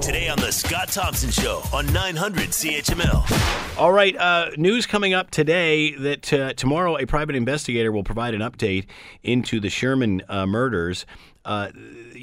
[0.00, 3.78] Today on the Scott Thompson Show on 900 CHML.
[3.78, 8.34] All right, uh, news coming up today that uh, tomorrow a private investigator will provide
[8.34, 8.86] an update
[9.22, 11.06] into the Sherman uh, murders.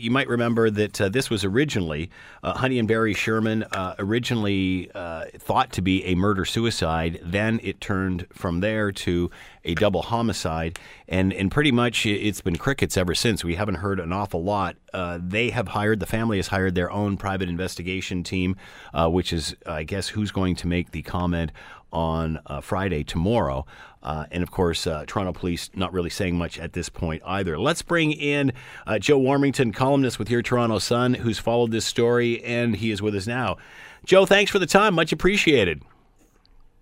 [0.02, 2.10] You might remember that uh, this was originally
[2.42, 7.20] uh, Honey and Barry Sherman, uh, originally uh, thought to be a murder suicide.
[7.24, 9.29] Then it turned from there to
[9.63, 13.44] a double homicide, and and pretty much it's been crickets ever since.
[13.44, 14.76] We haven't heard an awful lot.
[14.92, 18.55] Uh, they have hired the family has hired their own private investigation team,
[18.95, 21.52] which is I guess who's going to make the comment
[21.91, 23.66] on uh, Friday tomorrow.
[24.04, 27.58] Uh, and of course, uh, Toronto Police not really saying much at this point either.
[27.59, 28.52] Let's bring in
[28.88, 33.02] uh, Joe Warmington, columnist with your Toronto Sun, who's followed this story, and he is
[33.02, 33.58] with us now.
[34.05, 34.95] Joe, thanks for the time.
[34.95, 35.84] Much appreciated.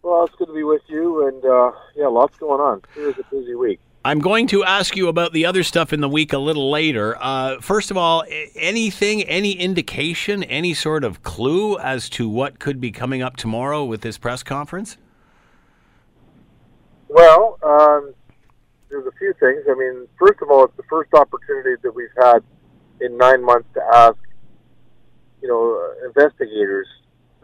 [0.02, 2.82] Well, it's good to be with you, and uh, yeah, lots going on.
[2.96, 3.82] Here's a busy week.
[4.04, 7.18] I'm going to ask you about the other stuff in the week a little later.
[7.20, 8.24] Uh, first of all,
[8.56, 13.84] anything, any indication, any sort of clue as to what could be coming up tomorrow
[13.84, 14.98] with this press conference?
[17.10, 18.14] Well, um,
[18.90, 19.64] there's a few things.
[19.70, 22.40] I mean, first of all, it's the first opportunity that we've had
[23.02, 24.18] in nine months to ask,
[25.42, 26.88] you know, uh, investigators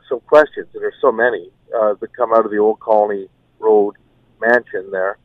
[0.07, 3.27] some questions, and there's so many uh, that come out of the old Colony
[3.59, 3.95] Road
[4.39, 5.17] mansion there.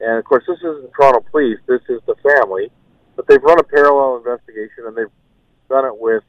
[0.00, 2.70] And of course, this isn't Toronto Police; this is the family.
[3.16, 5.06] But they've run a parallel investigation, and they've
[5.68, 6.24] done it with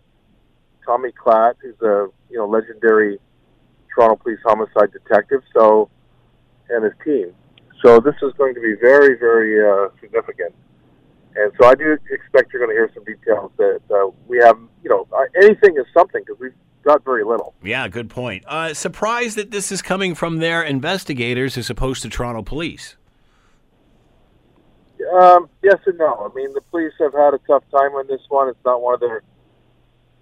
[0.85, 3.19] Tommy Klatt, who's a you know legendary
[3.93, 5.41] Toronto Police homicide detective.
[5.53, 5.89] So,
[6.69, 7.33] and his team.
[7.83, 10.55] So this is going to be very, very uh, significant.
[11.35, 14.57] And so I do expect you're going to hear some details that uh, we have.
[14.83, 17.53] You know, uh, anything is something because we've got very little.
[17.63, 18.45] Yeah, good point.
[18.47, 22.95] Uh, surprised that this is coming from their investigators as opposed to Toronto police.
[25.15, 26.29] Um, yes and no.
[26.29, 28.49] I mean, the police have had a tough time on this one.
[28.49, 29.23] It's not one of their,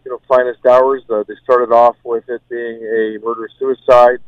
[0.05, 1.01] you know, finest hours.
[1.09, 4.19] Uh, they started off with it being a murder suicide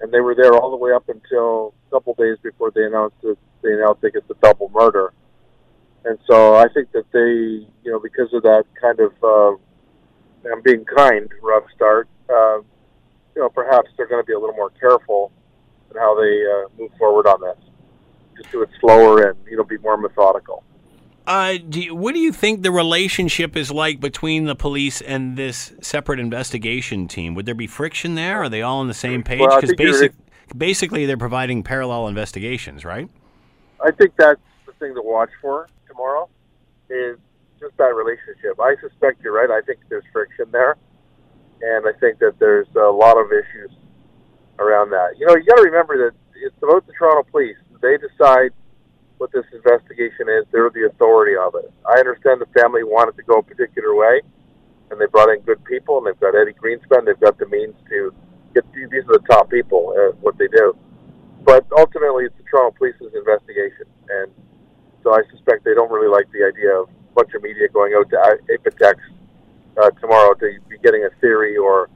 [0.00, 3.16] and they were there all the way up until a couple days before they announced
[3.22, 5.12] that they announced they get the double murder.
[6.04, 9.56] And so I think that they, you know, because of that kind of, uh,
[10.52, 12.58] I'm being kind, rough start, uh,
[13.34, 15.32] you know, perhaps they're going to be a little more careful
[15.90, 17.73] in how they uh, move forward on this.
[18.36, 20.64] Just do it slower and, you know, be more methodical.
[21.26, 25.36] Uh, do you, what do you think the relationship is like between the police and
[25.36, 27.34] this separate investigation team?
[27.34, 28.42] Would there be friction there?
[28.42, 29.38] Are they all on the same page?
[29.40, 30.12] Because well, basic,
[30.54, 33.08] basically, they're providing parallel investigations, right?
[33.82, 36.28] I think that's the thing to watch for tomorrow
[36.90, 37.16] is
[37.58, 38.60] just that relationship.
[38.60, 39.50] I suspect you're right.
[39.50, 40.76] I think there's friction there,
[41.62, 43.70] and I think that there's a lot of issues
[44.58, 45.18] around that.
[45.18, 47.56] You know, you got to remember that it's about the Toronto Police.
[47.80, 48.52] They decide
[49.18, 50.44] what this investigation is.
[50.50, 51.72] They're the authority of it.
[51.86, 54.20] I understand the family wanted to go a particular way,
[54.90, 57.06] and they brought in good people, and they've got Eddie Greenspan.
[57.06, 58.12] They've got the means to
[58.54, 60.76] get these are the top people at what they do.
[61.44, 64.32] But ultimately, it's the Toronto Police's investigation, and
[65.02, 67.94] so I suspect they don't really like the idea of a bunch of media going
[67.94, 68.96] out to Apotex
[69.76, 71.90] uh, tomorrow to be getting a theory or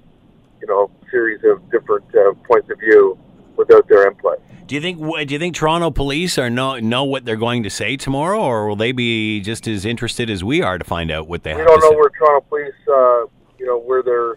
[0.61, 3.19] you know series of different uh, points of view
[3.59, 4.41] without their input.
[4.67, 7.71] Do you think do you think Toronto police are know know what they're going to
[7.71, 11.27] say tomorrow, or will they be just as interested as we are to find out
[11.27, 11.97] what they we have don't know say?
[11.97, 13.25] where Toronto police, uh,
[13.59, 14.37] you know, where their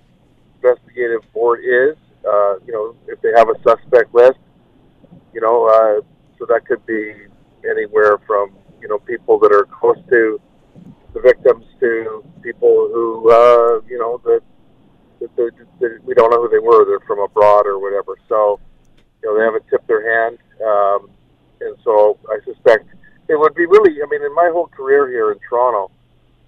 [0.63, 1.95] investigative board is.
[2.25, 4.39] Uh, you know, if they have a suspect list,
[5.33, 6.01] you know, uh,
[6.37, 7.13] so that could be
[7.69, 10.39] anywhere from you know people that are close to
[11.13, 14.41] the victims to people who uh, you know that,
[15.19, 16.85] that, that, that we don't know who they were.
[16.85, 18.15] They're from abroad or whatever.
[18.29, 18.59] So
[19.23, 20.37] you know, they haven't tipped their hand.
[20.65, 21.09] Um,
[21.61, 22.87] and so I suspect
[23.29, 25.91] it would be really, I mean, in my whole career here in Toronto,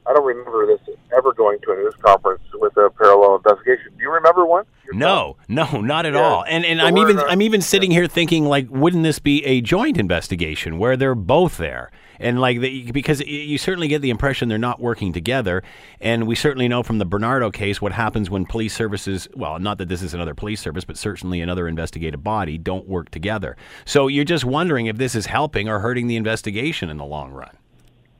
[0.06, 0.82] I don't remember this
[1.16, 3.94] ever going to a news conference with a parallel investigation.
[3.96, 4.66] Do you remember one?
[4.92, 6.20] No, no, not at Yeah.
[6.22, 6.44] all.
[6.46, 9.46] And and So I'm even not- I'm even sitting here thinking like, wouldn't this be
[9.46, 11.90] a joint investigation where they're both there?
[12.20, 15.64] And like the, because you certainly get the impression they're not working together,
[16.00, 19.78] and we certainly know from the Bernardo case what happens when police services, well, not
[19.80, 23.58] that this is another police service, but certainly another investigative body, don't work together.
[23.86, 27.32] So you're just wondering if this is helping or hurting the investigation in the long
[27.32, 27.58] run.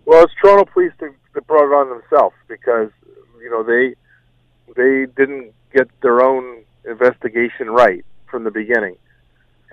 [0.06, 1.14] Well, it's Toronto Police that,
[1.48, 2.90] brought it on themselves because
[3.42, 3.96] you know they
[4.76, 8.96] they didn't get their own investigation right from the beginning,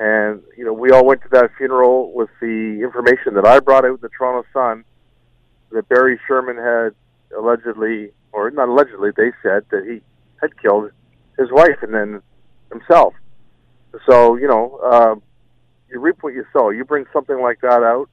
[0.01, 3.85] and you know we all went to that funeral with the information that I brought
[3.85, 4.85] out the Toronto Sun
[5.71, 6.95] that Barry Sherman had
[7.39, 10.01] allegedly, or not allegedly, they said that he
[10.41, 10.91] had killed
[11.39, 12.23] his wife and then
[12.73, 13.15] himself.
[14.09, 15.23] So you know, um,
[15.89, 16.71] you reap what you sow.
[16.71, 18.09] You bring something like that out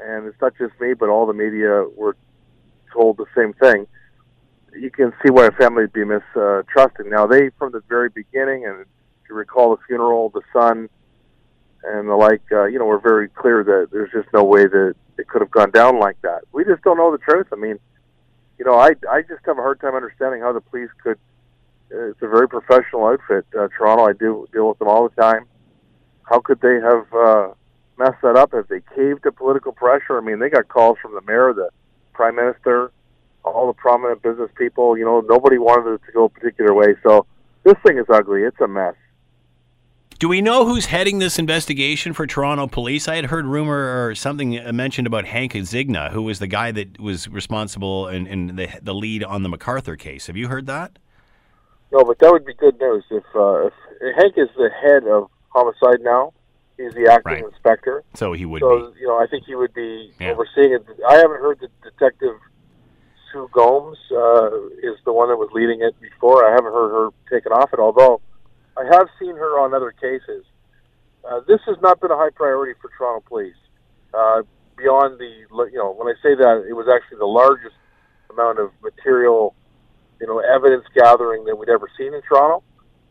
[0.00, 2.16] and it's not just me, but all the media were
[2.92, 3.86] told the same thing.
[4.74, 7.10] you can see why a family would be mistrusting.
[7.10, 8.86] Now, they, from the very beginning, and if
[9.28, 10.88] you recall the funeral, the son,
[11.84, 14.94] and the like, uh, you know, were very clear that there's just no way that
[15.18, 16.42] it could have gone down like that.
[16.52, 17.46] We just don't know the truth.
[17.52, 17.78] I mean,
[18.58, 21.18] you know, I I just have a hard time understanding how the police could.
[21.92, 24.04] Uh, it's a very professional outfit, uh, Toronto.
[24.04, 25.46] I do deal with them all the time.
[26.22, 27.48] How could they have uh,
[27.98, 28.54] messed that up?
[28.54, 30.16] If they caved to political pressure?
[30.16, 31.68] I mean, they got calls from the mayor, the
[32.14, 32.92] prime minister,
[33.44, 34.96] all the prominent business people.
[34.96, 36.94] You know, nobody wanted it to go a particular way.
[37.02, 37.26] So
[37.64, 38.42] this thing is ugly.
[38.42, 38.94] It's a mess.
[40.22, 43.08] Do we know who's heading this investigation for Toronto Police?
[43.08, 47.00] I had heard rumor or something mentioned about Hank Idsinga, who was the guy that
[47.00, 50.28] was responsible and, and the, the lead on the McArthur case.
[50.28, 50.96] Have you heard that?
[51.90, 53.72] No, but that would be good news if, uh, if
[54.14, 56.32] Hank is the head of homicide now.
[56.76, 57.44] He's the acting Right.
[57.44, 58.04] inspector.
[58.14, 59.00] So he would So be.
[59.00, 60.34] you know, I think he would be Yeah.
[60.34, 60.86] overseeing it.
[61.04, 62.36] I haven't heard that Detective
[63.32, 64.50] Sue Gomes uh,
[64.84, 66.46] is the one that was leading it before.
[66.46, 68.20] I haven't heard her taken off it, although
[68.76, 70.44] I have seen her on other cases.
[71.28, 73.56] Uh, this has not been a high priority for Toronto Police.
[74.12, 74.42] Uh,
[74.76, 77.76] beyond the, you know, when I say that, it was actually the largest
[78.30, 79.54] amount of material,
[80.20, 82.62] you know, evidence gathering that we'd ever seen in Toronto.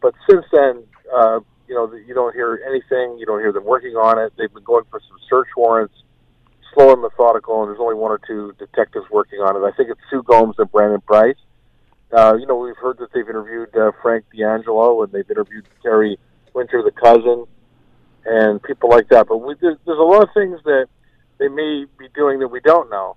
[0.01, 3.17] But since then, uh, you know, you don't hear anything.
[3.17, 4.33] You don't hear them working on it.
[4.37, 5.93] They've been going for some search warrants,
[6.73, 9.65] slow and methodical, and there's only one or two detectives working on it.
[9.65, 11.37] I think it's Sue Gomes and Brandon Price.
[12.11, 16.17] Uh, you know, we've heard that they've interviewed uh, Frank D'Angelo and they've interviewed Kerry
[16.53, 17.45] Winter, the cousin,
[18.25, 19.27] and people like that.
[19.27, 20.87] But we, there's, there's a lot of things that
[21.39, 23.15] they may be doing that we don't know.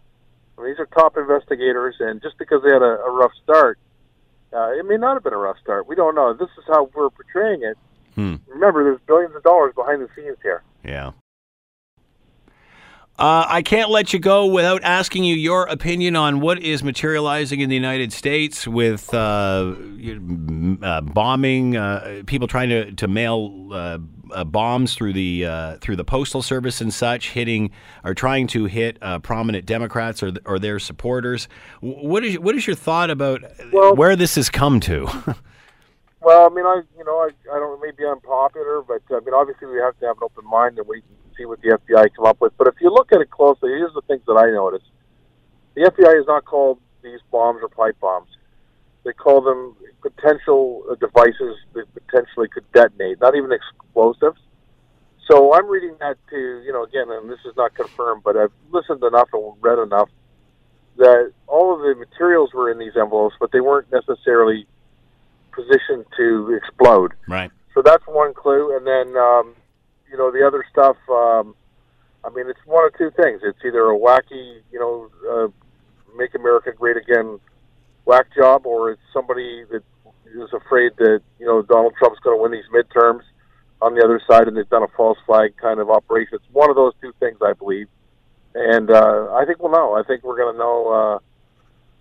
[0.56, 3.79] I mean, these are top investigators, and just because they had a, a rough start,
[4.52, 5.88] uh, it may not have been a rough start.
[5.88, 6.32] We don't know.
[6.32, 7.76] This is how we're portraying it.
[8.14, 8.37] Hmm.
[8.46, 10.62] Remember, there's billions of dollars behind the scenes here.
[10.85, 11.11] Yeah.
[13.16, 17.61] Uh, I can't let you go without asking you your opinion on what is materializing
[17.61, 19.72] in the United States with uh,
[20.82, 23.99] uh, bombing, uh, people trying to to mail uh,
[24.32, 27.70] uh, bombs through the uh, through the postal service and such, hitting
[28.02, 31.46] or trying to hit uh, prominent Democrats or or their supporters.
[31.81, 35.08] What is what is your thought about Well- where this has come to?
[36.25, 39.34] Well, I mean, I you know, I, I don't maybe be unpopular, but I mean,
[39.34, 42.14] obviously we have to have an open mind and wait and see what the FBI
[42.16, 42.52] come up with.
[42.56, 44.90] But if you look at it closely, here's the things that I noticed:
[45.75, 48.28] the FBI is not called these bombs or pipe bombs;
[49.04, 54.40] they call them potential uh, devices that potentially could detonate, not even explosives.
[55.31, 58.52] So I'm reading that to you know again, and this is not confirmed, but I've
[58.70, 60.10] listened enough and read enough
[60.96, 64.66] that all of the materials were in these envelopes, but they weren't necessarily
[65.52, 67.12] positioned to explode.
[67.28, 67.50] right.
[67.75, 68.76] So that's one clue.
[68.76, 69.54] And then, um,
[70.14, 71.56] you know, the other stuff, um,
[72.25, 73.40] I mean, it's one of two things.
[73.43, 75.49] It's either a wacky, you know, uh,
[76.16, 77.40] make America great again
[78.05, 79.82] whack job, or it's somebody that
[80.26, 83.22] is afraid that, you know, Donald Trump's going to win these midterms
[83.82, 86.34] on the other side and they've done a false flag kind of operation.
[86.34, 87.88] It's one of those two things, I believe.
[88.55, 89.94] And uh, I think we'll know.
[89.94, 91.19] I think we're going to know uh,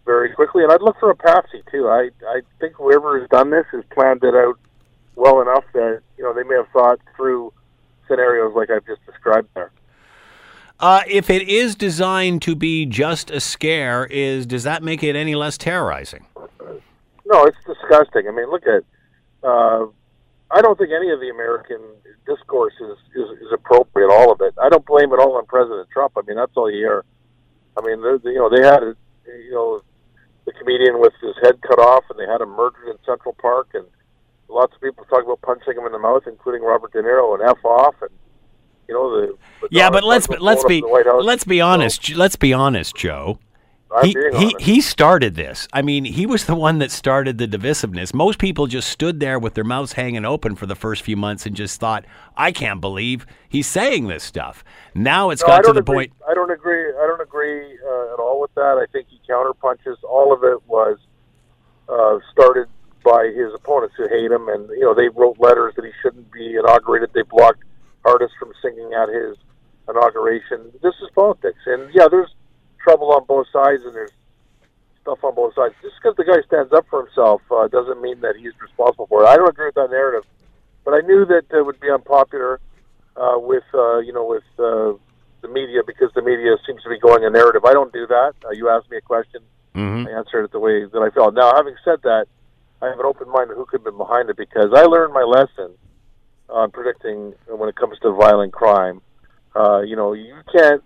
[0.06, 0.62] very quickly.
[0.62, 1.90] And I'd look for a patsy, too.
[1.90, 4.60] I, I think whoever has done this has planned it out
[5.16, 7.54] well enough that you know they may have thought through
[8.08, 9.72] scenarios like I've just described there.
[10.80, 15.16] Uh, if it is designed to be just a scare, is does that make it
[15.16, 16.26] any less terrorizing?
[17.26, 18.28] No, it's disgusting.
[18.28, 18.84] I mean, look at.
[19.44, 19.88] Uh,
[20.52, 21.80] I don't think any of the American
[22.26, 24.10] discourse is, is is appropriate.
[24.10, 24.54] All of it.
[24.62, 26.14] I don't blame it all on President Trump.
[26.18, 27.06] I mean, that's all you hear.
[27.78, 28.96] I mean, you know, they had, a,
[29.26, 29.82] you know,
[30.46, 33.70] the comedian with his head cut off, and they had him murdered in Central Park,
[33.74, 33.86] and
[34.50, 37.48] lots of people talk about punching him in the mouth, including Robert De Niro, and
[37.50, 38.12] f off, and
[38.88, 39.38] you know the.
[39.72, 41.24] Yeah, but let's about let's be up the White House.
[41.24, 42.16] let's be honest.
[42.16, 43.40] Let's be honest, Joe.
[43.96, 45.68] I'm He he he started this.
[45.72, 48.12] I mean, he was the one that started the divisiveness.
[48.12, 51.46] Most people just stood there with their mouths hanging open for the first few months
[51.46, 52.04] and just thought,
[52.36, 54.64] "I can't believe he's saying this stuff."
[54.96, 55.96] Now it's No, got to the agree.
[55.96, 56.14] point.
[56.28, 56.90] I don't agree.
[56.90, 58.80] I don't agree uh, at all with that.
[58.82, 59.98] I think he counterpunches.
[60.04, 60.98] All of it was
[61.88, 62.68] uh, started
[63.04, 66.32] by his opponents who hate him, and you know they wrote letters that he shouldn't
[66.32, 67.12] be inaugurated.
[67.14, 67.64] They blocked
[68.06, 69.38] artists from singing at his
[69.90, 70.72] inauguration.
[70.82, 72.34] This is politics, and yeah, there's
[72.84, 74.12] trouble on both sides, and there's
[75.02, 75.76] stuff on both sides.
[75.82, 79.24] Just because the guy stands up for himself uh, doesn't mean that he's responsible for
[79.24, 79.28] it.
[79.28, 80.24] I don't agree with that narrative,
[80.86, 82.60] but I knew that it would be unpopular
[83.18, 84.94] uh, with uh, you know with uh,
[85.42, 87.66] the media because the media seems to be going a narrative.
[87.66, 88.34] I don't do that.
[88.46, 89.42] Uh, you asked me a question,
[89.76, 90.08] Mhm.
[90.08, 91.34] I answered it the way that I felt.
[91.34, 92.28] Now, having said that,
[92.84, 95.74] I have an open mind who could be behind it because I learned my lesson
[96.50, 99.02] on predicting when it comes to violent crime.
[99.56, 100.84] Uh, you know, you can't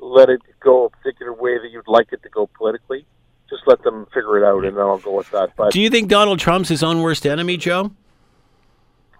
[0.00, 3.04] let it go a particular way that you'd like it to go politically.
[3.50, 5.56] just let them figure it out, and then I'll go with that.
[5.56, 7.90] But Do you think Donald Trump's his own worst enemy, Joe?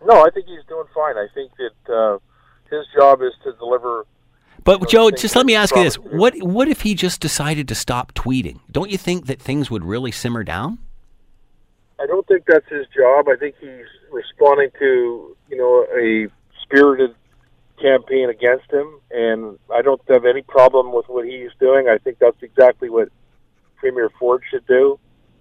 [0.06, 1.16] no, I think he's doing fine.
[1.16, 2.18] I think that uh,
[2.70, 4.06] his job is to deliver.
[4.62, 7.66] But know, Joe, just let me ask you this: what what if he just decided
[7.68, 8.60] to stop tweeting?
[8.70, 10.78] Don't you think that things would really simmer down?
[12.00, 13.28] I don't think that's his job.
[13.28, 16.28] I think he's responding to you know a
[16.62, 17.14] spirited
[17.80, 21.88] campaign against him, and I don't have any problem with what he's doing.
[21.88, 23.08] I think that's exactly what
[23.76, 24.98] Premier Ford should do.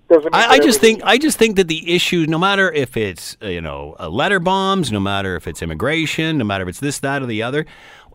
[0.09, 3.37] Doesn't I, I just think I just think that the issue, no matter if it's
[3.41, 6.79] uh, you know uh, letter bombs, no matter if it's immigration, no matter if it's
[6.79, 7.65] this, that, or the other,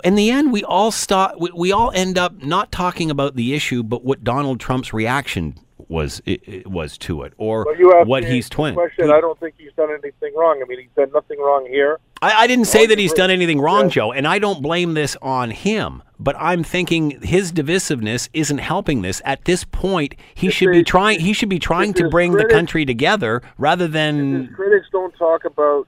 [0.05, 1.35] in the end, we all stop.
[1.41, 5.55] We, we all end up not talking about the issue, but what Donald Trump's reaction
[5.89, 8.75] was i i- was to it, or Well, what he's twin.
[8.75, 9.11] Question.
[9.11, 10.61] I don't think he's done anything wrong.
[10.63, 11.99] I mean, he's done nothing wrong here.
[12.21, 13.89] I, I didn't say that he's done anything wrong, yeah.
[13.91, 16.03] Joe, and I don't blame this on him.
[16.21, 19.23] But I'm thinking his divisiveness isn't helping this.
[19.25, 21.21] At this point, he If should be trying.
[21.21, 24.53] He should be trying to bring the country together rather than.
[24.55, 25.87] critics don't talk about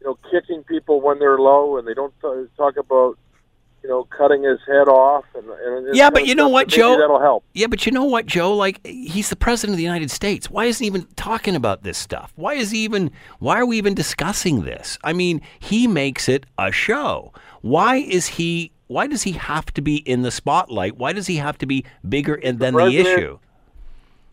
[0.00, 3.16] you know kicking people when they're low, and they don't t- talk about
[3.82, 5.24] you know cutting his head off.
[5.34, 6.98] And, and Yeah, but you know what, Joe?
[6.98, 7.44] That'll help.
[7.54, 8.54] Yeah, but you know what, Joe?
[8.54, 10.50] Like he's the president of the United States.
[10.50, 12.32] Why isn't he even talking about this stuff?
[12.36, 13.10] Why is he even?
[13.38, 14.98] Why are we even discussing this?
[15.04, 17.32] I mean, he makes it a show.
[17.62, 18.72] Why is he?
[18.86, 20.96] Why does he have to be in the spotlight?
[20.96, 23.38] Why does he have to be bigger in, than the issue?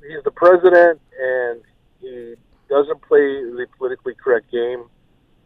[0.02, 1.62] He's the president, and
[2.02, 2.36] he
[2.70, 4.86] doesn't play the politically correct game.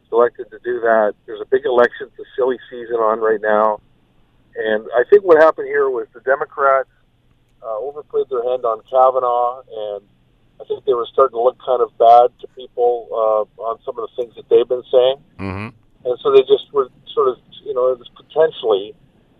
[0.02, 1.14] He's elected to do that.
[1.26, 3.82] There's a big election, it's a silly season on right now,
[4.56, 6.90] and I think what happened here was the Democrats
[7.64, 10.04] uh, overplayed their hand on Kavanaugh, and
[10.60, 13.98] I think they were starting to look kind of bad to people uh, on some
[13.98, 15.18] of the things that they've been saying.
[15.40, 15.70] Mm-hmm.
[16.06, 18.94] and so they just were sort of, you know, it was potentially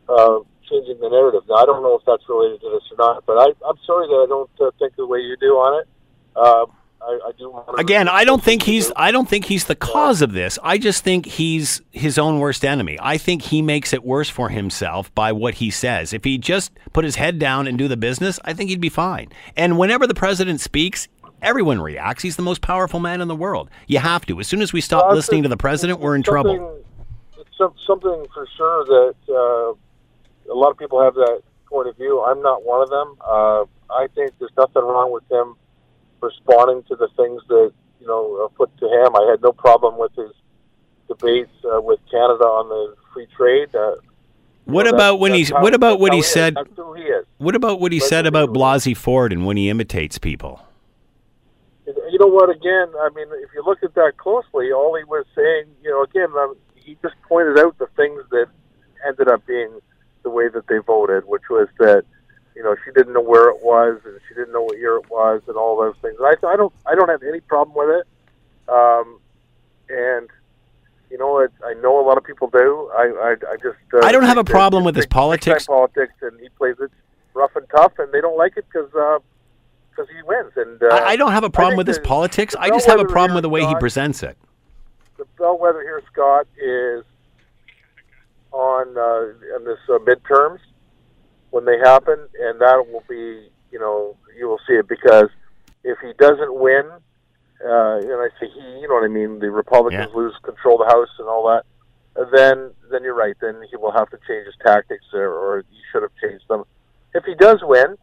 [0.10, 1.44] uh, changing the narrative.
[1.48, 4.08] Now, I don't know if that's related to this or not, but I, I'm sorry
[4.08, 5.88] that I don't uh, think the way you do on it.
[6.36, 6.66] Uh,
[7.04, 7.50] I, I do.
[7.50, 10.60] want to- Again, I don't think he's I don't think he's the cause of this.
[10.64, 12.98] I just think he's his own worst enemy.
[13.02, 16.14] I think he makes it worse for himself by what he says.
[16.14, 18.90] If he just put his head down and do the business, I think he'd be
[18.90, 19.30] fine.
[19.58, 21.08] And whenever the president speaks,
[21.42, 22.22] everyone reacts.
[22.24, 23.70] He's the most powerful man in the world.
[23.88, 24.40] You have to.
[24.40, 26.84] As soon as we stop Well, listening to the president, we're in trouble.
[27.40, 32.22] It's something for sure that uh, a lot of people have that point of view.
[32.22, 33.16] I'm not one of them.
[33.22, 35.56] Uh, I think there's nothing wrong with him
[36.22, 39.16] responding to the things that you know are put to him.
[39.16, 40.32] I had no problem with his
[41.08, 43.74] debates uh, with Canada on the free trade.
[43.76, 43.96] Uh,
[44.66, 46.28] What know, about when he how- what about what he is.
[46.32, 47.26] said That's he is.
[47.38, 50.62] what about what he said about Blasey Ford and when he imitates people?
[51.86, 52.50] You know what?
[52.50, 56.04] Again, I mean, if you look at that closely, all he was saying, you know,
[56.04, 58.48] again, um, he just pointed out the things that
[59.06, 59.72] ended up being
[60.24, 62.04] the way that they voted, which was that,
[62.56, 65.10] you know, she didn't know where it was and she didn't know what year it
[65.10, 66.16] was and all those things.
[66.20, 68.08] And I, I don't, I don't have any problem with it.
[68.72, 69.20] Um,
[69.90, 70.30] and
[71.10, 71.52] you know what?
[71.66, 72.90] I know a lot of people do.
[72.96, 73.78] I, I, I just.
[73.94, 75.66] Uh, I don't have a problem with his politics.
[75.66, 76.90] Politics, and he plays it
[77.34, 78.90] rough and tough, and they don't like it because
[79.90, 80.54] because he wins.
[80.56, 82.56] And uh, I, I don't have a problem with his politics.
[82.58, 84.38] I just have a problem with the way he presents it.
[85.18, 87.04] the bellwether here, Scott, is
[88.54, 90.60] on uh, in this uh, midterms
[91.52, 95.30] when they happen, and that will be, you know, you will see it because
[95.84, 96.84] if he doesn't win,
[97.64, 100.18] uh, and I say he, you know what I mean, the Republicans Yeah.
[100.18, 101.64] lose control of the House and all that,
[102.32, 103.36] then then you're right.
[103.40, 106.64] Then he will have to change his tactics, or, or he should have changed them.
[107.14, 107.98] If he does win,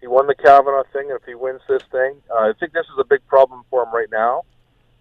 [0.00, 2.86] he won the Kavanaugh thing, and if he wins this thing, uh, I think this
[2.86, 4.42] is a big problem for him right now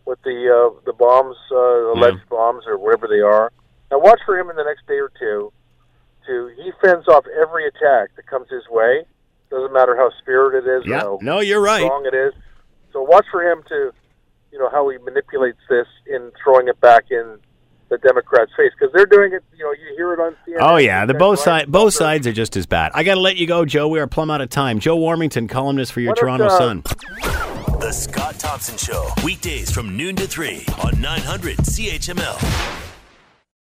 [0.06, 3.52] with the uh, the bombs, uh, alleged bombs, or whatever they are.
[3.92, 5.52] Now watch for him in the next day or two.
[6.28, 9.04] To he fends off every attack that comes his way.
[9.50, 11.00] Doesn't matter how spirited it is, or Yeah.
[11.00, 11.84] how No, you're right.
[11.86, 12.34] strong it is.
[12.94, 13.92] So watch for him to,
[14.52, 17.38] you know, how he manipulates this in throwing it back in
[17.90, 19.42] the Democrats' face because they're doing it.
[19.58, 20.58] You know, you hear it on CNN.
[20.60, 22.92] Oh yeah, the both Brian side both sides are just as bad.
[22.94, 23.88] I got to let you go, Joe.
[23.88, 24.80] We are plumb out of time.
[24.80, 26.84] Joe Warmington, columnist for your What if, Toronto uh, Sun.
[27.80, 32.87] The Scott Thompson Show, weekdays from noon to 3 on 900 CHML.